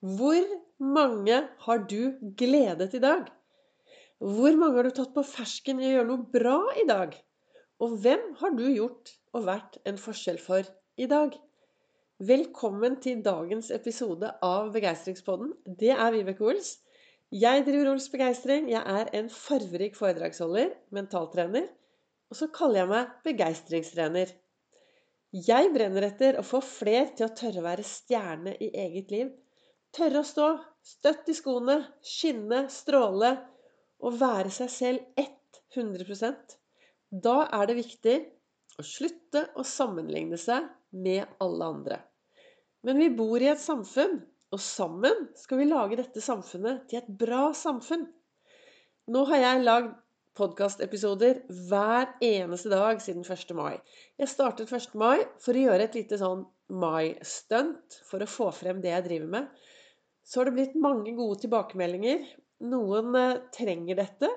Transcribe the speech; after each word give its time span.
Hvor 0.00 0.46
mange 0.80 1.38
har 1.60 1.80
du 1.84 2.14
gledet 2.40 2.94
i 2.96 3.00
dag? 3.02 3.26
Hvor 4.16 4.54
mange 4.56 4.78
har 4.78 4.86
du 4.88 4.94
tatt 4.96 5.10
på 5.12 5.24
fersken 5.28 5.82
i 5.82 5.90
å 5.90 5.90
gjøre 5.90 6.08
noe 6.08 6.24
bra 6.32 6.54
i 6.80 6.86
dag? 6.88 7.12
Og 7.84 7.98
hvem 8.00 8.22
har 8.40 8.54
du 8.56 8.62
gjort 8.64 9.10
og 9.36 9.44
vært 9.44 9.76
en 9.84 10.00
forskjell 10.00 10.38
for 10.40 10.64
i 10.96 11.08
dag? 11.10 11.36
Velkommen 12.16 12.96
til 13.04 13.20
dagens 13.26 13.68
episode 13.76 14.30
av 14.40 14.70
Begeistringspodden. 14.72 15.52
Det 15.82 15.92
er 15.92 16.16
Vibeke 16.16 16.48
Ols. 16.48 16.78
Jeg 17.28 17.66
driver 17.68 17.92
Ols 17.92 18.08
Begeistring. 18.08 18.72
Jeg 18.72 18.80
er 18.80 19.12
en 19.20 19.28
farverik 19.28 20.00
foredragsholder, 20.00 20.72
mentaltrener. 20.96 21.68
Og 22.32 22.40
så 22.40 22.48
kaller 22.56 22.86
jeg 22.86 22.92
meg 22.94 23.12
begeistringstrener. 23.28 24.32
Jeg 25.36 25.70
brenner 25.76 26.08
etter 26.08 26.40
å 26.40 26.48
få 26.54 26.64
fler 26.64 27.12
til 27.12 27.28
å 27.28 27.32
tørre 27.36 27.60
å 27.60 27.68
være 27.68 27.84
stjerne 27.84 28.56
i 28.64 28.72
eget 28.86 29.12
liv 29.12 29.36
Tørre 29.96 30.20
å 30.22 30.26
stå 30.26 30.48
støtt 30.86 31.28
i 31.32 31.34
skoene, 31.34 31.80
skinne, 32.06 32.64
stråle 32.70 33.32
og 34.00 34.18
være 34.20 34.52
seg 34.54 34.70
selv 34.72 35.24
100% 35.74 36.54
Da 37.10 37.36
er 37.58 37.66
det 37.66 37.80
viktig 37.80 38.16
å 38.78 38.84
slutte 38.86 39.48
å 39.58 39.64
sammenligne 39.66 40.38
seg 40.40 40.68
med 40.94 41.26
alle 41.42 41.70
andre. 41.74 41.98
Men 42.86 43.00
vi 43.02 43.10
bor 43.12 43.42
i 43.42 43.50
et 43.50 43.60
samfunn, 43.60 44.20
og 44.50 44.62
sammen 44.62 45.26
skal 45.38 45.60
vi 45.60 45.66
lage 45.68 45.98
dette 45.98 46.22
samfunnet 46.22 46.86
til 46.90 47.00
et 47.02 47.10
bra 47.20 47.50
samfunn. 47.54 48.06
Nå 49.10 49.24
har 49.28 49.42
jeg 49.42 49.66
lagd 49.66 49.90
podkastepisoder 50.38 51.42
hver 51.68 52.14
eneste 52.24 52.70
dag 52.72 53.02
siden 53.02 53.26
1. 53.26 53.52
mai. 53.58 53.74
Jeg 54.18 54.30
startet 54.30 54.70
1. 54.72 54.94
mai 54.98 55.18
for 55.42 55.54
å 55.54 55.66
gjøre 55.66 55.86
et 55.86 55.98
lite 55.98 56.18
sånn 56.20 56.46
mai-stunt 56.70 57.98
for 58.06 58.22
å 58.22 58.30
få 58.30 58.48
frem 58.54 58.80
det 58.82 58.94
jeg 58.94 59.06
driver 59.08 59.34
med. 59.34 59.50
Så 60.30 60.40
har 60.40 60.46
det 60.46 60.54
blitt 60.54 60.76
mange 60.78 61.10
gode 61.18 61.40
tilbakemeldinger. 61.42 62.22
Noen 62.70 63.16
eh, 63.18 63.40
trenger 63.54 63.98
dette. 63.98 64.30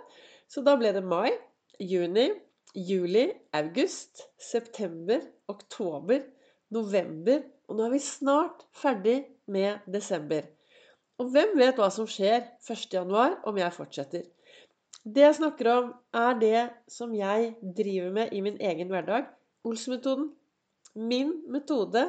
Så 0.50 0.64
da 0.66 0.74
ble 0.80 0.90
det 0.96 1.04
mai, 1.06 1.30
juni, 1.78 2.32
juli, 2.74 3.28
august, 3.54 4.24
september, 4.42 5.22
oktober, 5.54 6.24
november. 6.74 7.44
Og 7.70 7.78
nå 7.78 7.86
er 7.86 7.94
vi 7.94 8.02
snart 8.02 8.66
ferdig 8.74 9.20
med 9.54 9.86
desember. 9.94 10.50
Og 11.22 11.30
hvem 11.30 11.54
vet 11.62 11.78
hva 11.78 11.92
som 11.94 12.10
skjer 12.10 12.42
1.1 12.66 13.38
om 13.46 13.62
jeg 13.62 13.78
fortsetter? 13.78 14.26
Det 15.04 15.28
jeg 15.28 15.38
snakker 15.38 15.70
om, 15.70 15.94
er 16.16 16.38
det 16.42 16.60
som 16.90 17.14
jeg 17.14 17.54
driver 17.62 18.14
med 18.18 18.34
i 18.34 18.42
min 18.42 18.58
egen 18.58 18.90
hverdag. 18.90 19.30
Ols-metoden. 19.68 20.32
Min 20.98 21.36
metode 21.54 22.08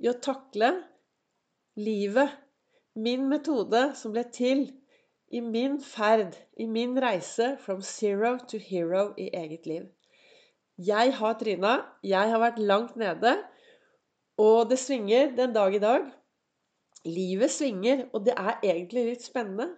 i 0.00 0.08
å 0.08 0.16
takle 0.22 0.78
livet 1.76 2.47
Min 2.96 3.28
metode 3.28 3.82
som 3.98 4.14
ble 4.14 4.24
til 4.32 4.64
i 5.28 5.40
min 5.44 5.76
ferd, 5.84 6.36
i 6.56 6.66
min 6.66 6.96
reise 7.00 7.56
from 7.60 7.82
zero 7.82 8.38
to 8.48 8.58
hero 8.58 9.12
i 9.18 9.28
eget 9.34 9.66
liv. 9.66 9.88
Jeg 10.78 11.12
har 11.18 11.34
tryna, 11.38 11.74
jeg 12.02 12.30
har 12.30 12.40
vært 12.40 12.58
langt 12.62 12.96
nede, 12.96 13.34
og 14.38 14.70
det 14.70 14.78
svinger 14.78 15.34
den 15.36 15.52
dag 15.52 15.74
i 15.74 15.82
dag. 15.82 16.06
Livet 17.04 17.50
svinger, 17.50 18.06
og 18.12 18.24
det 18.26 18.34
er 18.38 18.60
egentlig 18.62 19.04
litt 19.10 19.26
spennende. 19.26 19.72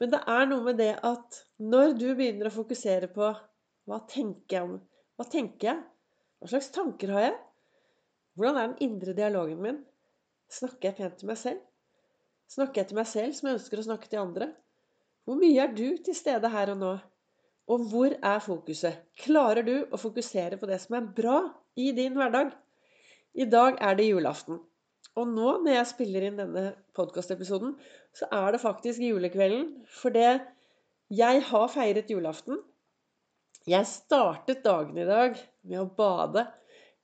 Men 0.00 0.10
det 0.12 0.20
er 0.26 0.46
noe 0.50 0.62
med 0.64 0.78
det 0.78 0.92
at 1.06 1.40
når 1.62 1.94
du 1.98 2.08
begynner 2.14 2.50
å 2.50 2.54
fokusere 2.54 3.10
på 3.14 3.32
hva 3.84 3.98
tenker 4.08 4.56
jeg 4.56 4.66
om 4.66 4.78
Hva 5.14 5.26
tenker 5.30 5.68
jeg? 5.68 5.82
Hva 6.40 6.50
slags 6.50 6.72
tanker 6.74 7.12
har 7.14 7.26
jeg? 7.28 7.34
Hvordan 8.34 8.56
er 8.58 8.70
den 8.72 8.88
indre 8.88 9.14
dialogen 9.14 9.60
min? 9.62 9.76
Snakker 10.50 10.88
jeg 10.88 10.96
pent 10.98 11.20
til 11.20 11.30
meg 11.30 11.38
selv? 11.38 11.60
Snakker 12.50 12.82
jeg 12.82 12.90
til 12.90 12.98
meg 12.98 13.08
selv 13.10 13.34
som 13.36 13.48
jeg 13.48 13.58
ønsker 13.58 13.80
å 13.80 13.86
snakke 13.88 14.10
til 14.10 14.22
andre? 14.22 14.50
Hvor 15.24 15.38
mye 15.40 15.62
er 15.64 15.72
du 15.72 15.96
til 16.04 16.16
stede 16.16 16.50
her 16.52 16.74
og 16.74 16.80
nå? 16.82 16.92
Og 17.72 17.86
hvor 17.88 18.12
er 18.12 18.42
fokuset? 18.44 19.00
Klarer 19.24 19.64
du 19.64 19.74
å 19.88 20.00
fokusere 20.00 20.58
på 20.60 20.68
det 20.68 20.82
som 20.82 20.98
er 20.98 21.08
bra 21.16 21.38
i 21.80 21.90
din 21.96 22.16
hverdag? 22.18 22.52
I 23.34 23.46
dag 23.50 23.80
er 23.82 23.96
det 23.98 24.10
julaften. 24.10 24.60
Og 25.14 25.30
nå 25.30 25.54
når 25.62 25.78
jeg 25.78 25.90
spiller 25.92 26.26
inn 26.26 26.40
denne 26.42 26.64
podkastepisoden, 26.96 27.72
så 28.14 28.28
er 28.34 28.54
det 28.54 28.62
faktisk 28.62 29.02
julekvelden. 29.02 29.70
For 29.88 30.14
det 30.14 30.42
jeg 31.14 31.42
har 31.48 31.68
feiret 31.72 32.10
julaften. 32.10 32.60
Jeg 33.68 33.88
startet 33.88 34.64
dagen 34.64 34.98
i 35.00 35.08
dag 35.08 35.38
med 35.64 35.80
å 35.80 35.88
bade. 35.88 36.44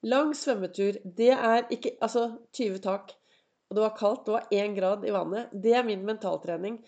Lang 0.04 0.34
svømmetur. 0.36 1.00
Det 1.04 1.32
er 1.32 1.65
ikke 1.72 1.97
Altså 2.04 2.26
20 2.56 2.82
tak 2.84 3.15
og 3.70 3.76
det 3.76 3.82
var 3.84 3.94
kaldt, 3.94 4.25
det 4.26 4.34
var 4.34 4.48
én 4.50 4.72
grad 4.75 5.04
i 5.06 5.12
vannet. 5.14 5.50
Det 5.54 5.75
er 5.78 5.86
min 5.86 6.03
mentaltrening. 6.03 6.81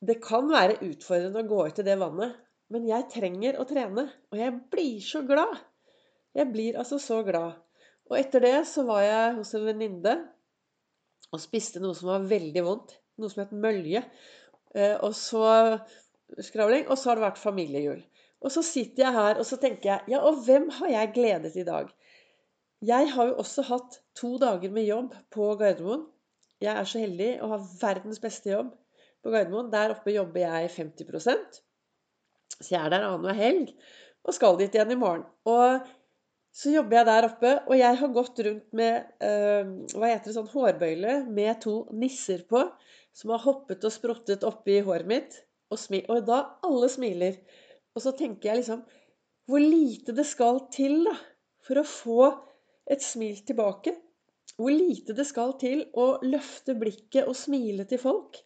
Det 0.00 0.16
kan 0.24 0.48
være 0.48 0.78
utfordrende 0.86 1.42
å 1.42 1.48
gå 1.50 1.58
ut 1.68 1.80
i 1.82 1.84
det 1.84 1.96
vannet, 2.00 2.38
men 2.72 2.86
jeg 2.88 3.08
trenger 3.12 3.58
å 3.60 3.66
trene. 3.68 4.06
Og 4.32 4.40
jeg 4.40 4.54
blir 4.72 5.02
så 5.04 5.20
glad. 5.28 5.58
Jeg 6.38 6.48
blir 6.54 6.78
altså 6.80 6.96
så 7.02 7.20
glad. 7.26 7.58
Og 8.08 8.16
etter 8.16 8.46
det 8.46 8.56
så 8.70 8.86
var 8.88 9.02
jeg 9.04 9.36
hos 9.36 9.52
en 9.58 9.68
venninne 9.68 10.14
og 11.28 11.42
spiste 11.42 11.82
noe 11.84 11.96
som 11.96 12.14
var 12.14 12.24
veldig 12.30 12.64
vondt. 12.64 12.96
Noe 13.20 13.28
som 13.28 13.42
het 13.44 13.52
mølje. 13.52 14.00
Eh, 14.72 14.96
og 15.04 15.12
så 15.18 15.44
skravling. 16.48 16.86
Og 16.88 16.96
så 16.96 17.10
har 17.10 17.20
det 17.20 17.26
vært 17.26 17.42
familiejul. 17.42 18.00
Og 18.40 18.54
så 18.54 18.62
sitter 18.64 19.04
jeg 19.04 19.16
her 19.18 19.40
og 19.42 19.46
så 19.48 19.58
tenker 19.60 19.90
jeg 19.90 20.14
Ja, 20.14 20.22
og 20.24 20.44
hvem 20.46 20.70
har 20.78 20.94
jeg 20.94 21.14
gledet 21.16 21.56
i 21.58 21.66
dag? 21.66 21.90
Jeg 22.84 23.08
har 23.10 23.26
jo 23.26 23.38
også 23.42 23.64
hatt 23.66 23.96
to 24.18 24.36
dager 24.38 24.70
med 24.70 24.86
jobb 24.86 25.14
på 25.34 25.48
Gardermoen. 25.58 26.04
Jeg 26.62 26.74
er 26.78 26.86
så 26.86 27.00
heldig 27.02 27.30
å 27.42 27.48
ha 27.50 27.58
verdens 27.80 28.20
beste 28.22 28.52
jobb 28.52 28.70
på 29.22 29.32
Gardermoen. 29.34 29.70
Der 29.72 29.94
oppe 29.96 30.14
jobber 30.14 30.44
jeg 30.44 30.70
50% 30.76 31.58
Så 32.60 32.74
jeg 32.74 32.78
er 32.78 32.92
der 32.92 33.06
annenhver 33.08 33.38
helg 33.38 33.72
og 34.28 34.34
skal 34.36 34.58
dit 34.60 34.74
igjen 34.74 34.94
i 34.94 34.98
morgen. 34.98 35.24
Og 35.48 35.88
så 36.54 36.72
jobber 36.74 36.98
jeg 36.98 37.08
der 37.08 37.26
oppe, 37.28 37.52
og 37.66 37.74
jeg 37.78 37.98
har 38.00 38.14
gått 38.14 38.40
rundt 38.46 38.72
med 38.76 39.10
øh, 39.24 39.74
hva 39.94 40.10
heter 40.10 40.30
det, 40.30 40.34
sånn 40.36 40.50
hårbøyle 40.52 41.20
med 41.30 41.60
to 41.62 41.76
nisser 41.94 42.42
på, 42.50 42.64
som 43.14 43.32
har 43.34 43.44
hoppet 43.44 43.86
og 43.86 43.94
sprottet 43.94 44.46
oppi 44.46 44.80
håret 44.86 45.08
mitt. 45.08 45.38
Og, 45.72 45.80
og 46.08 46.22
da 46.26 46.42
alle 46.66 46.90
smiler. 46.92 47.38
Og 47.94 48.04
så 48.04 48.14
tenker 48.16 48.52
jeg 48.52 48.62
liksom 48.62 48.84
Hvor 49.48 49.62
lite 49.64 50.12
det 50.14 50.26
skal 50.28 50.62
til 50.72 51.02
da, 51.08 51.14
for 51.64 51.80
å 51.80 51.88
få 51.88 52.28
et 52.88 53.04
smil 53.04 53.40
tilbake. 53.46 53.94
Hvor 54.58 54.74
lite 54.74 55.14
det 55.14 55.26
skal 55.28 55.54
til 55.60 55.84
å 55.94 56.16
løfte 56.24 56.74
blikket 56.78 57.28
og 57.28 57.36
smile 57.38 57.86
til 57.88 58.00
folk. 58.02 58.40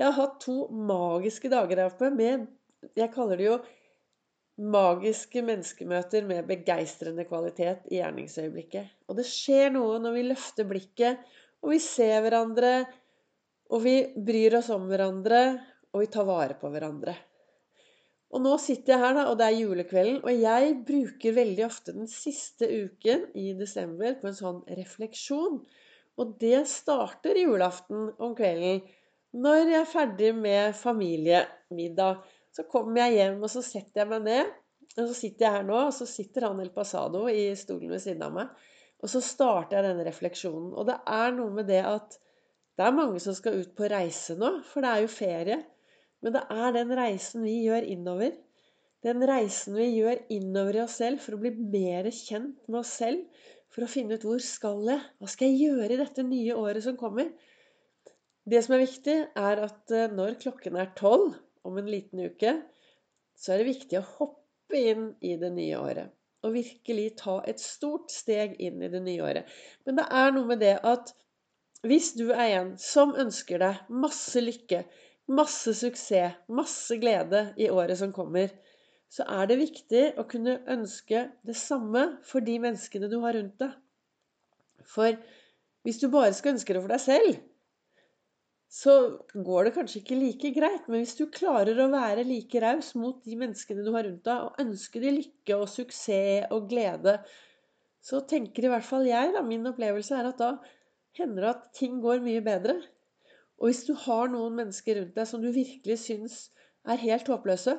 Jeg 0.00 0.08
har 0.08 0.16
hatt 0.16 0.40
to 0.42 0.64
magiske 0.72 1.50
dager 1.52 1.82
her 1.82 1.90
oppe 1.92 2.08
med 2.14 2.48
Jeg 2.96 3.12
kaller 3.12 3.36
det 3.36 3.44
jo 3.44 3.58
magiske 4.60 5.42
menneskemøter 5.44 6.24
med 6.28 6.48
begeistrende 6.48 7.26
kvalitet 7.28 7.86
i 7.92 8.00
gjerningsøyeblikket. 8.00 8.88
Og 9.08 9.18
det 9.20 9.26
skjer 9.28 9.72
noe 9.74 9.98
når 10.00 10.16
vi 10.16 10.26
løfter 10.28 10.68
blikket, 10.68 11.20
og 11.60 11.74
vi 11.74 11.80
ser 11.84 12.20
hverandre, 12.24 12.72
og 13.70 13.84
vi 13.84 13.96
bryr 14.16 14.58
oss 14.58 14.70
om 14.74 14.88
hverandre, 14.90 15.42
og 15.92 16.04
vi 16.04 16.10
tar 16.12 16.28
vare 16.28 16.56
på 16.60 16.72
hverandre. 16.72 17.14
Og 18.30 18.42
nå 18.44 18.54
sitter 18.62 18.94
jeg 18.94 19.02
her, 19.02 19.14
da, 19.16 19.26
og 19.30 19.38
det 19.40 19.46
er 19.48 19.58
julekvelden. 19.58 20.20
Og 20.22 20.30
jeg 20.38 20.74
bruker 20.86 21.34
veldig 21.34 21.64
ofte 21.66 21.94
den 21.96 22.06
siste 22.10 22.68
uken 22.68 23.26
i 23.38 23.50
desember 23.58 24.14
på 24.20 24.30
en 24.30 24.38
sånn 24.38 24.60
refleksjon. 24.78 25.58
Og 26.20 26.34
det 26.42 26.62
starter 26.70 27.40
julaften 27.40 28.12
om 28.22 28.36
kvelden. 28.38 28.84
Når 29.40 29.60
jeg 29.62 29.78
er 29.80 29.90
ferdig 29.90 30.30
med 30.38 30.76
familiemiddag, 30.78 32.22
så 32.54 32.66
kommer 32.70 33.04
jeg 33.04 33.18
hjem, 33.18 33.42
og 33.46 33.50
så 33.50 33.62
setter 33.66 34.02
jeg 34.02 34.10
meg 34.10 34.24
ned. 34.26 34.54
Og 34.96 35.04
så 35.04 35.14
sitter 35.14 35.46
jeg 35.46 35.56
her 35.56 35.66
nå, 35.66 35.82
og 35.86 35.94
så 35.94 36.06
sitter 36.10 36.48
han 36.48 36.62
El 36.62 36.72
Pasado 36.74 37.26
i 37.30 37.50
stolen 37.58 37.92
ved 37.92 38.02
siden 38.02 38.24
av 38.26 38.34
meg. 38.34 38.54
Og 39.00 39.10
så 39.10 39.22
starter 39.24 39.78
jeg 39.78 39.86
denne 39.86 40.06
refleksjonen. 40.06 40.72
Og 40.74 40.86
det 40.90 40.98
er 41.08 41.34
noe 41.34 41.54
med 41.54 41.70
det 41.70 41.82
at 41.86 42.18
det 42.78 42.86
er 42.86 42.96
mange 42.96 43.20
som 43.22 43.36
skal 43.36 43.58
ut 43.60 43.74
på 43.76 43.90
reise 43.90 44.36
nå, 44.38 44.58
for 44.66 44.84
det 44.84 44.90
er 44.90 45.04
jo 45.04 45.12
ferie. 45.12 45.60
Men 46.20 46.36
det 46.36 46.42
er 46.52 46.74
den 46.76 46.92
reisen 46.98 47.44
vi 47.46 47.56
gjør 47.64 47.86
innover. 47.94 48.34
Den 49.04 49.22
reisen 49.24 49.76
vi 49.78 49.86
gjør 49.94 50.20
innover 50.32 50.76
i 50.76 50.82
oss 50.84 50.98
selv 51.00 51.22
for 51.24 51.36
å 51.36 51.40
bli 51.40 51.54
mer 51.56 52.10
kjent 52.12 52.58
med 52.68 52.82
oss 52.82 52.92
selv. 53.00 53.24
For 53.70 53.86
å 53.86 53.90
finne 53.90 54.18
ut 54.18 54.26
hvor 54.26 54.42
skal 54.44 54.82
jeg? 54.90 55.00
Hva 55.20 55.30
skal 55.30 55.52
jeg 55.52 55.70
gjøre 55.70 55.94
i 55.94 56.00
dette 56.00 56.26
nye 56.26 56.58
året 56.58 56.84
som 56.84 56.98
kommer? 57.00 57.30
Det 58.50 58.60
som 58.64 58.74
er 58.74 58.82
viktig, 58.82 59.16
er 59.38 59.62
at 59.62 59.94
eh, 59.94 60.10
når 60.12 60.38
klokken 60.42 60.76
er 60.80 60.92
tolv 60.98 61.36
om 61.68 61.76
en 61.78 61.88
liten 61.88 62.22
uke, 62.24 62.56
så 63.36 63.54
er 63.54 63.60
det 63.60 63.70
viktig 63.70 64.00
å 64.00 64.08
hoppe 64.18 64.80
inn 64.80 65.12
i 65.24 65.36
det 65.40 65.52
nye 65.54 65.78
året. 65.78 66.10
Og 66.44 66.56
virkelig 66.56 67.06
ta 67.20 67.38
et 67.48 67.60
stort 67.62 68.12
steg 68.12 68.56
inn 68.64 68.80
i 68.82 68.90
det 68.90 69.02
nye 69.04 69.22
året. 69.24 69.56
Men 69.86 70.00
det 70.00 70.06
er 70.22 70.32
noe 70.34 70.48
med 70.48 70.62
det 70.64 70.76
at 70.88 71.12
hvis 71.86 72.12
du 72.16 72.26
er 72.32 72.58
en 72.58 72.74
som 72.80 73.12
ønsker 73.16 73.60
deg 73.62 73.92
masse 74.02 74.40
lykke, 74.40 74.82
masse 75.30 75.74
suksess, 75.78 76.38
masse 76.50 76.98
glede 77.00 77.50
i 77.60 77.70
året 77.70 77.98
som 78.00 78.12
kommer, 78.14 78.50
så 79.10 79.26
er 79.26 79.50
det 79.50 79.58
viktig 79.58 80.02
å 80.20 80.26
kunne 80.30 80.60
ønske 80.70 81.26
det 81.46 81.56
samme 81.58 82.04
for 82.26 82.44
de 82.46 82.56
menneskene 82.62 83.10
du 83.10 83.18
har 83.24 83.34
rundt 83.38 83.58
deg. 83.62 83.72
For 84.86 85.14
hvis 85.86 86.00
du 86.02 86.10
bare 86.12 86.34
skal 86.36 86.54
ønske 86.54 86.74
det 86.74 86.82
for 86.82 86.92
deg 86.92 87.02
selv, 87.02 87.40
så 88.70 88.94
går 89.34 89.66
det 89.66 89.74
kanskje 89.74 89.98
ikke 90.00 90.18
like 90.18 90.52
greit. 90.54 90.86
Men 90.86 91.02
hvis 91.02 91.16
du 91.18 91.24
klarer 91.34 91.78
å 91.82 91.88
være 91.90 92.26
like 92.26 92.62
raus 92.62 92.92
mot 92.98 93.18
de 93.26 93.38
menneskene 93.38 93.82
du 93.82 93.90
har 93.96 94.06
rundt 94.06 94.22
deg, 94.28 94.44
og 94.46 94.62
ønske 94.62 95.02
de 95.02 95.14
lykke 95.16 95.58
og 95.58 95.66
suksess 95.72 96.46
og 96.54 96.68
glede, 96.70 97.18
så 98.00 98.22
tenker 98.30 98.64
i 98.64 98.70
hvert 98.72 98.86
fall 98.86 99.08
jeg, 99.08 99.34
da, 99.34 99.42
min 99.44 99.66
opplevelse 99.68 100.14
er 100.16 100.30
at 100.30 100.38
da 100.38 100.52
hender 101.18 101.44
det 101.44 101.50
at 101.50 101.66
ting 101.76 101.98
går 102.02 102.22
mye 102.24 102.44
bedre. 102.46 102.78
Og 103.60 103.68
hvis 103.68 103.84
du 103.84 103.92
har 104.06 104.30
noen 104.32 104.56
mennesker 104.56 104.96
rundt 104.96 105.16
deg 105.16 105.28
som 105.28 105.42
du 105.42 105.50
virkelig 105.52 105.98
syns 106.06 106.36
er 106.88 107.00
helt 107.02 107.28
håpløse 107.28 107.76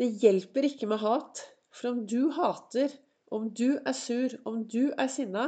Det 0.00 0.08
hjelper 0.22 0.68
ikke 0.68 0.88
med 0.90 1.00
hat. 1.00 1.40
For 1.72 1.92
om 1.92 2.02
du 2.08 2.28
hater, 2.36 2.92
om 3.32 3.48
du 3.48 3.78
er 3.80 3.94
sur, 3.96 4.34
om 4.44 4.60
du 4.68 4.92
er 4.92 5.08
sinna, 5.08 5.46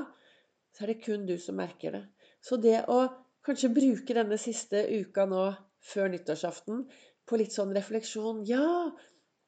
så 0.73 0.85
er 0.85 0.95
det 0.95 1.03
kun 1.05 1.27
du 1.29 1.37
som 1.39 1.59
merker 1.61 1.93
det. 1.93 2.03
Så 2.41 2.57
det 2.61 2.79
å 2.89 3.03
kanskje 3.45 3.73
bruke 3.77 4.17
denne 4.17 4.39
siste 4.41 4.87
uka 4.89 5.27
nå 5.29 5.51
før 5.85 6.09
nyttårsaften 6.13 6.87
på 7.29 7.41
litt 7.41 7.53
sånn 7.53 7.75
refleksjon 7.77 8.43
Ja, 8.49 8.89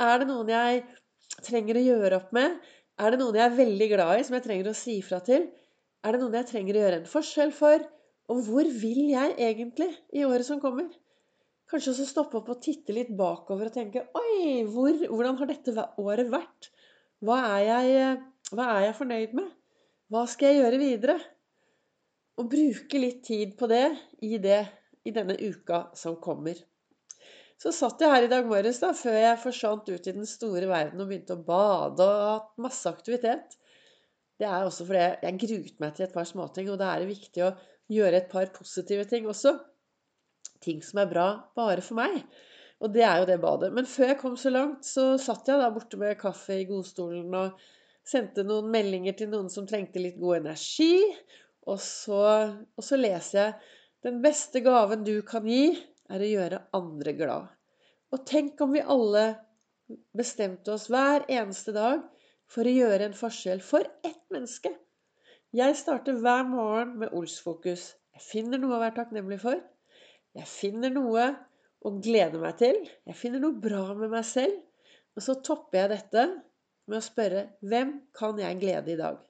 er 0.01 0.21
det 0.21 0.29
noen 0.29 0.53
jeg 0.53 0.85
trenger 1.41 1.81
å 1.81 1.87
gjøre 1.87 2.21
opp 2.21 2.35
med? 2.37 2.61
Er 3.01 3.13
det 3.13 3.21
noen 3.21 3.37
jeg 3.37 3.49
er 3.49 3.57
veldig 3.57 3.89
glad 3.93 4.21
i, 4.21 4.25
som 4.29 4.37
jeg 4.37 4.45
trenger 4.45 4.71
å 4.71 4.77
si 4.77 4.99
ifra 5.01 5.21
til? 5.25 5.49
Er 6.05 6.13
det 6.13 6.21
noen 6.23 6.37
jeg 6.39 6.51
trenger 6.53 6.77
å 6.77 6.83
gjøre 6.85 7.01
en 7.01 7.09
forskjell 7.11 7.53
for? 7.57 7.85
Og 8.33 8.43
hvor 8.49 8.69
vil 8.83 9.03
jeg 9.13 9.35
egentlig 9.39 9.91
i 10.17 10.25
året 10.27 10.47
som 10.49 10.61
kommer? 10.63 10.89
Kanskje 11.71 11.93
også 11.93 12.07
stoppe 12.07 12.39
opp 12.39 12.51
og 12.55 12.61
titte 12.63 12.95
litt 12.95 13.11
bakover 13.19 13.71
og 13.71 13.75
tenke 13.75 14.05
Oi, 14.19 14.63
hvor, 14.71 14.95
hvordan 15.11 15.39
har 15.41 15.51
dette 15.51 15.87
året 16.03 16.31
vært? 16.31 16.71
Hva 17.27 17.39
er, 17.57 17.63
jeg, 17.67 18.17
hva 18.53 18.69
er 18.77 18.87
jeg 18.89 18.99
fornøyd 19.01 19.35
med? 19.39 19.51
Hva 20.13 20.23
skal 20.31 20.53
jeg 20.53 20.63
gjøre 20.63 20.81
videre? 20.83 21.17
Og 22.39 22.51
bruke 22.53 23.01
litt 23.01 23.23
tid 23.27 23.57
på 23.59 23.69
det 23.71 23.87
i, 24.23 24.37
det 24.43 24.61
i 25.09 25.15
denne 25.15 25.39
uka 25.41 25.87
som 25.97 26.19
kommer. 26.23 26.59
Så 27.57 27.73
satt 27.73 28.03
jeg 28.05 28.13
her 28.13 28.27
i 28.27 28.31
dag 28.31 28.47
morges 28.47 28.83
da, 28.83 28.91
før 28.95 29.17
jeg 29.17 29.41
forsvant 29.41 29.87
ut 29.89 30.09
i 30.11 30.13
den 30.13 30.29
store 30.29 30.69
verden 30.69 31.01
og 31.01 31.09
begynte 31.09 31.39
å 31.39 31.45
bade 31.47 32.05
og 32.05 32.27
hatt 32.29 32.51
masse 32.61 32.91
aktivitet. 32.91 33.57
Det 34.37 34.45
er 34.45 34.67
også 34.67 34.85
fordi 34.85 35.07
jeg 35.25 35.41
gruet 35.41 35.81
meg 35.81 35.97
til 35.97 36.05
et 36.05 36.13
par 36.13 36.29
småting, 36.29 36.69
og 36.69 36.77
da 36.83 36.93
er 36.93 37.03
det 37.03 37.15
viktig 37.15 37.47
å 37.47 37.55
gjøre 37.93 38.21
et 38.21 38.29
par 38.31 38.51
positive 38.55 39.07
ting 39.11 39.29
også. 39.31 39.55
Ting 40.65 40.83
som 40.85 41.03
er 41.03 41.11
bra 41.11 41.27
bare 41.59 41.85
for 41.85 41.99
meg. 41.99 42.21
Og 42.83 42.93
det 42.93 43.05
er 43.07 43.23
jo 43.23 43.29
det 43.29 43.39
badet. 43.41 43.73
Men 43.73 43.89
før 43.89 44.13
jeg 44.13 44.21
kom 44.21 44.37
så 44.41 44.53
langt, 44.53 44.85
så 44.85 45.15
satt 45.21 45.49
jeg 45.49 45.61
da 45.61 45.71
borte 45.73 45.99
med 46.01 46.19
kaffe 46.21 46.59
i 46.61 46.69
godstolen 46.69 47.33
og 47.39 47.61
sendte 48.07 48.45
noen 48.47 48.69
meldinger 48.73 49.17
til 49.19 49.31
noen 49.33 49.49
som 49.53 49.67
trengte 49.69 50.03
litt 50.03 50.19
god 50.21 50.43
energi. 50.43 51.01
Og 51.67 51.81
så, 51.83 52.23
og 52.53 52.85
så 52.85 53.01
leser 53.01 53.41
jeg 53.41 53.75
Den 54.07 54.21
beste 54.23 54.61
gaven 54.63 55.03
du 55.03 55.17
kan 55.27 55.47
gi, 55.49 55.73
er 56.13 56.23
å 56.23 56.29
gjøre 56.29 56.61
andre 56.79 57.15
glad. 57.17 57.49
Og 58.15 58.23
tenk 58.29 58.61
om 58.63 58.77
vi 58.77 58.85
alle 58.85 59.25
bestemte 60.15 60.77
oss 60.77 60.87
hver 60.93 61.25
eneste 61.33 61.75
dag 61.75 62.05
for 62.51 62.69
å 62.69 62.75
gjøre 62.77 63.09
en 63.09 63.17
forskjell 63.17 63.63
for 63.65 63.87
ett 64.07 64.23
menneske. 64.31 64.71
Jeg 65.55 65.77
starter 65.79 66.17
hver 66.19 66.43
morgen 66.49 66.97
med 66.99 67.13
Ols-fokus. 67.15 67.93
Jeg 68.17 68.23
finner 68.25 68.59
noe 68.59 68.75
å 68.75 68.81
være 68.83 68.97
takknemlig 68.97 69.39
for. 69.45 69.61
Jeg 70.35 70.49
finner 70.51 70.91
noe 70.91 71.29
å 71.87 71.93
glede 72.03 72.41
meg 72.43 72.59
til. 72.59 72.81
Jeg 73.07 73.19
finner 73.21 73.45
noe 73.45 73.55
bra 73.63 73.85
med 73.95 74.11
meg 74.11 74.27
selv. 74.27 74.57
Og 75.15 75.23
så 75.23 75.37
topper 75.47 75.85
jeg 75.85 75.93
dette 75.95 76.25
med 76.91 76.99
å 76.99 77.05
spørre 77.07 77.45
hvem 77.63 77.95
kan 78.19 78.43
jeg 78.43 78.59
glede 78.61 78.93
i 78.93 78.99
dag? 78.99 79.23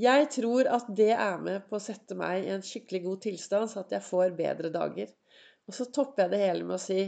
Jeg 0.00 0.30
tror 0.38 0.70
at 0.70 0.86
det 0.96 1.10
er 1.16 1.42
med 1.42 1.66
på 1.66 1.76
å 1.76 1.82
sette 1.82 2.14
meg 2.16 2.46
i 2.46 2.54
en 2.54 2.62
skikkelig 2.64 3.02
god 3.08 3.22
tilstand, 3.26 3.72
så 3.72 3.82
at 3.82 3.92
jeg 3.96 4.06
får 4.06 4.38
bedre 4.38 4.70
dager. 4.72 5.10
Og 5.66 5.74
så 5.76 5.90
topper 5.90 6.24
jeg 6.28 6.36
det 6.36 6.44
hele 6.46 6.64
med 6.68 6.78
å 6.78 6.82
si 6.82 7.02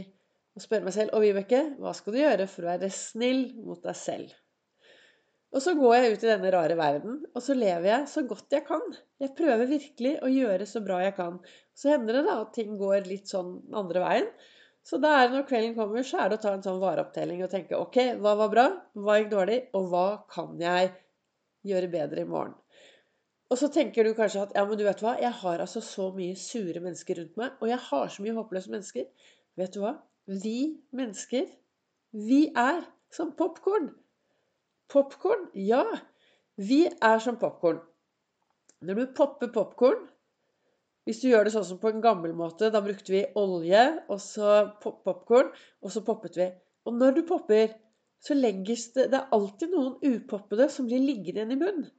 og 0.53 0.61
spørre 0.61 0.85
meg 0.85 0.93
selv 0.93 1.15
Og 1.17 1.23
Vibeke, 1.23 1.63
hva 1.81 1.95
skal 1.97 2.13
du 2.13 2.19
gjøre 2.19 2.45
for 2.51 2.67
å 2.67 2.73
være 2.75 2.91
snill 2.93 3.47
mot 3.63 3.79
deg 3.81 3.97
selv? 3.97 4.35
Og 5.53 5.61
så 5.61 5.75
går 5.77 5.93
jeg 5.95 6.13
ut 6.15 6.23
i 6.25 6.29
denne 6.31 6.51
rare 6.53 6.75
verden, 6.77 7.19
og 7.29 7.43
så 7.45 7.53
lever 7.53 7.85
jeg 7.85 8.07
så 8.09 8.23
godt 8.25 8.55
jeg 8.55 8.65
kan. 8.65 8.81
Jeg 9.21 9.35
prøver 9.37 9.69
virkelig 9.69 10.15
å 10.25 10.31
gjøre 10.31 10.65
så 10.69 10.81
bra 10.85 10.97
jeg 11.03 11.13
kan. 11.19 11.37
Så 11.77 11.91
hender 11.93 12.17
det 12.17 12.23
da 12.25 12.39
at 12.41 12.55
ting 12.55 12.73
går 12.79 13.05
litt 13.05 13.29
sånn 13.29 13.59
andre 13.77 14.01
veien. 14.01 14.31
Så 14.83 14.97
da 14.99 15.13
er 15.19 15.29
det 15.29 15.37
når 15.37 15.45
kvelden 15.51 15.75
kommer, 15.77 16.03
så 16.03 16.23
er 16.23 16.31
det 16.31 16.39
å 16.39 16.43
ta 16.43 16.55
en 16.57 16.65
sånn 16.65 16.81
vareopptelling 16.81 17.45
og 17.45 17.53
tenke 17.53 17.77
OK, 17.79 17.99
hva 18.23 18.33
var 18.41 18.51
bra? 18.51 18.65
Hva 18.97 19.19
gikk 19.19 19.29
dårlig? 19.31 19.59
Og 19.77 19.87
hva 19.93 20.07
kan 20.33 20.57
jeg 20.59 20.89
gjøre 21.69 21.91
bedre 21.93 22.25
i 22.25 22.27
morgen? 22.33 22.57
Og 23.53 23.59
så 23.61 23.69
tenker 23.69 24.07
du 24.07 24.15
kanskje 24.17 24.47
at 24.47 24.55
ja, 24.57 24.65
men 24.65 24.79
du 24.79 24.83
vet 24.87 25.01
hva, 25.05 25.13
jeg 25.21 25.31
har 25.43 25.61
altså 25.61 25.83
så 25.85 26.09
mye 26.15 26.33
sure 26.39 26.81
mennesker 26.81 27.21
rundt 27.21 27.37
meg, 27.37 27.53
og 27.61 27.69
jeg 27.69 27.77
har 27.85 28.09
så 28.09 28.25
mye 28.25 28.33
håpløse 28.39 28.73
mennesker. 28.73 29.05
Vet 29.61 29.75
du 29.75 29.83
hva? 29.83 29.99
Vi 30.25 30.57
mennesker, 30.97 31.45
vi 32.17 32.47
er 32.57 32.81
som 33.13 33.35
popkorn. 33.37 33.91
Popkorn? 34.93 35.47
Ja, 35.57 35.85
vi 36.61 36.83
er 36.85 37.21
som 37.23 37.39
popkorn. 37.41 37.79
Når 38.85 38.99
du 38.99 39.13
popper 39.17 39.49
popkorn 39.53 40.09
Hvis 41.07 41.19
du 41.19 41.31
gjør 41.31 41.47
det 41.47 41.51
sånn 41.55 41.65
som 41.67 41.79
på 41.81 41.89
en 41.89 42.03
gammel 42.03 42.31
måte, 42.37 42.69
da 42.71 42.79
brukte 42.83 43.11
vi 43.11 43.23
olje 43.39 43.81
og 44.05 44.21
så 44.23 44.51
popkorn, 44.83 45.49
og 45.83 45.91
så 45.91 46.03
poppet 46.05 46.37
vi. 46.39 46.45
Og 46.87 46.95
når 46.95 47.17
du 47.17 47.21
popper, 47.27 47.73
så 48.23 48.37
legges 48.37 48.85
det 48.95 49.09
Det 49.11 49.19
er 49.19 49.35
alltid 49.35 49.73
noen 49.73 49.97
upoppede 49.99 50.69
som 50.71 50.87
blir 50.87 51.03
liggende 51.03 51.41
igjen 51.41 51.55
i 51.57 51.59
bunnen. 51.59 51.89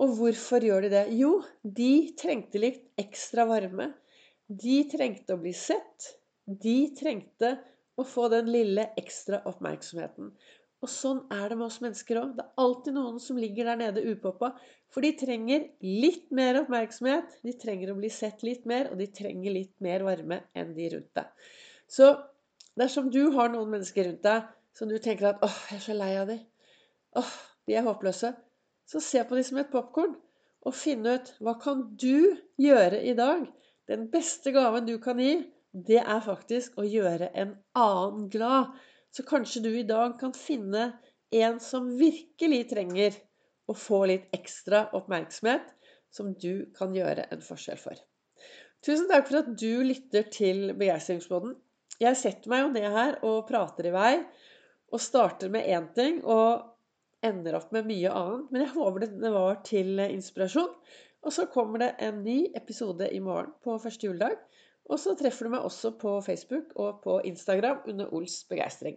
Og 0.00 0.16
hvorfor 0.16 0.64
gjør 0.64 0.86
de 0.86 0.92
det? 0.94 1.04
Jo, 1.20 1.34
de 1.62 1.92
trengte 2.18 2.62
litt 2.62 2.86
ekstra 2.98 3.44
varme. 3.46 3.92
De 4.48 4.80
trengte 4.90 5.36
å 5.36 5.42
bli 5.42 5.52
sett. 5.54 6.14
De 6.48 6.78
trengte 6.98 7.52
å 8.00 8.06
få 8.08 8.30
den 8.32 8.48
lille 8.50 8.88
ekstra 8.98 9.42
oppmerksomheten. 9.50 10.32
Og 10.80 10.88
sånn 10.88 11.20
er 11.34 11.50
det 11.50 11.58
med 11.60 11.66
oss 11.66 11.80
mennesker 11.84 12.18
òg. 12.22 12.36
Det 12.38 12.44
er 12.46 12.62
alltid 12.62 12.96
noen 12.96 13.18
som 13.20 13.38
ligger 13.40 13.68
der 13.68 13.80
nede 13.80 14.04
upoppa. 14.14 14.54
For 14.90 15.04
de 15.04 15.12
trenger 15.20 15.66
litt 15.84 16.30
mer 16.34 16.62
oppmerksomhet, 16.62 17.36
de 17.44 17.52
trenger 17.60 17.92
å 17.92 17.98
bli 17.98 18.08
sett 18.12 18.40
litt 18.46 18.64
mer, 18.68 18.88
og 18.90 18.98
de 19.00 19.10
trenger 19.12 19.54
litt 19.54 19.74
mer 19.84 20.06
varme 20.06 20.40
enn 20.56 20.72
de 20.76 20.88
rundt 20.94 21.12
deg. 21.20 21.50
Så 21.90 22.14
dersom 22.80 23.10
du 23.12 23.22
har 23.36 23.52
noen 23.52 23.70
mennesker 23.76 24.08
rundt 24.08 24.24
deg 24.24 24.48
som 24.76 24.88
du 24.88 24.96
tenker 24.98 25.34
at 25.34 25.44
'Åh, 25.44 25.58
jeg 25.70 25.76
er 25.76 25.84
så 25.84 25.96
lei 25.98 26.10
av 26.16 26.26
de', 26.30 26.40
'Åh, 27.16 27.32
de 27.66 27.74
er 27.76 27.86
håpløse', 27.86 28.34
så 28.86 29.00
se 29.00 29.24
på 29.24 29.36
de 29.36 29.44
som 29.44 29.58
et 29.58 29.70
popkorn, 29.70 30.16
og 30.62 30.74
finn 30.74 31.06
ut 31.06 31.34
hva 31.40 31.54
kan 31.60 31.82
du 31.96 32.36
gjøre 32.58 33.02
i 33.04 33.14
dag? 33.14 33.46
Den 33.88 34.08
beste 34.10 34.52
gaven 34.52 34.86
du 34.86 34.98
kan 34.98 35.18
gi, 35.18 35.44
det 35.72 36.00
er 36.02 36.20
faktisk 36.20 36.78
å 36.78 36.86
gjøre 36.86 37.30
en 37.34 37.54
annen 37.78 38.28
glad. 38.30 38.74
Så 39.10 39.24
kanskje 39.26 39.62
du 39.64 39.70
i 39.74 39.86
dag 39.86 40.18
kan 40.20 40.34
finne 40.36 40.92
en 41.34 41.58
som 41.62 41.88
virkelig 41.98 42.62
trenger 42.70 43.16
å 43.70 43.74
få 43.76 44.04
litt 44.10 44.30
ekstra 44.34 44.86
oppmerksomhet, 44.96 45.66
som 46.10 46.32
du 46.34 46.66
kan 46.74 46.94
gjøre 46.94 47.28
en 47.30 47.42
forskjell 47.44 47.78
for. 47.78 47.98
Tusen 48.82 49.06
takk 49.10 49.28
for 49.28 49.42
at 49.42 49.52
du 49.60 49.82
lytter 49.86 50.26
til 50.32 50.72
Begeistringsmåten. 50.74 51.54
Jeg 52.00 52.18
setter 52.18 52.50
meg 52.50 52.64
jo 52.64 52.72
ned 52.74 52.88
her 52.94 53.18
og 53.26 53.44
prater 53.50 53.90
i 53.90 53.94
vei 53.94 54.14
og 54.90 55.02
starter 55.02 55.52
med 55.52 55.68
én 55.70 55.90
ting. 55.94 56.22
og 56.24 56.70
ender 57.22 57.58
opp 57.58 57.72
med 57.74 57.88
mye 57.88 58.12
annet. 58.16 58.48
Men 58.50 58.64
jeg 58.64 58.74
håper 58.74 59.06
det 59.06 59.32
var 59.34 59.60
til 59.66 60.00
inspirasjon. 60.06 60.72
Og 61.20 61.34
så 61.36 61.46
kommer 61.52 61.82
det 61.82 61.90
en 62.00 62.22
ny 62.24 62.38
episode 62.56 63.10
i 63.12 63.20
morgen 63.20 63.52
på 63.64 63.76
første 63.82 64.08
juledag. 64.08 64.38
Og 64.90 64.98
så 64.98 65.14
treffer 65.18 65.46
du 65.46 65.54
meg 65.54 65.66
også 65.66 65.92
på 66.00 66.16
Facebook 66.24 66.72
og 66.80 67.02
på 67.04 67.20
Instagram 67.28 67.84
under 67.92 68.14
Ols 68.16 68.40
begeistring. 68.48 68.96